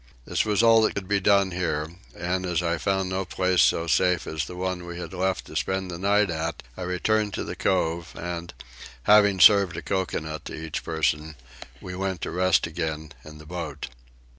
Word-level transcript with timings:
This 0.25 0.45
was 0.45 0.63
all 0.63 0.81
that 0.81 0.95
could 0.95 1.07
be 1.07 1.19
done 1.19 1.51
here 1.51 1.91
and, 2.15 2.43
as 2.43 2.63
I 2.63 2.79
found 2.79 3.07
no 3.09 3.23
place 3.23 3.61
so 3.61 3.85
safe 3.85 4.25
as 4.25 4.45
the 4.45 4.55
one 4.55 4.87
we 4.87 4.97
had 4.97 5.13
left 5.13 5.45
to 5.45 5.55
spend 5.55 5.91
the 5.91 5.99
night 5.99 6.31
at, 6.31 6.63
I 6.75 6.81
returned 6.81 7.35
to 7.35 7.43
the 7.43 7.55
cove 7.55 8.11
and, 8.15 8.51
having 9.03 9.39
served 9.39 9.77
a 9.77 9.83
coconut 9.83 10.45
to 10.45 10.55
each 10.55 10.83
person, 10.83 11.35
we 11.81 11.93
went 11.95 12.21
to 12.21 12.31
rest 12.31 12.65
again 12.65 13.11
in 13.23 13.37
the 13.37 13.45
boat. 13.45 13.89